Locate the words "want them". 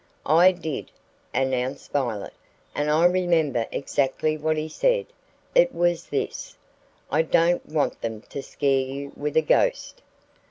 7.69-8.21